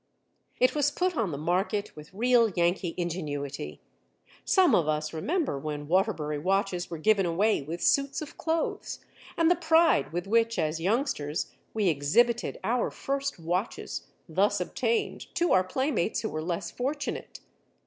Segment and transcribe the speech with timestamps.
[0.59, 3.81] It was put on the market with real Yankee ingenuity.
[4.43, 9.05] Some of us remember when Waterbury watches were given away with suits of clothes,
[9.37, 15.51] and the pride with which, as youngsters, we exhibited our first watches thus obtained to
[15.53, 17.39] our playmates who were less fortunate.